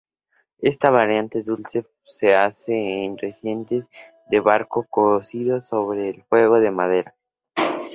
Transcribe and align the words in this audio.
Esta 0.63 0.89
variante 0.89 1.43
dulce 1.43 1.85
se 2.03 2.33
hace 2.33 3.03
en 3.03 3.19
recipientes 3.19 3.87
de 4.31 4.39
barro 4.39 4.67
cocido 4.89 5.61
sobre 5.61 6.23
fuego 6.27 6.59
de 6.59 6.71
madera. 6.71 7.15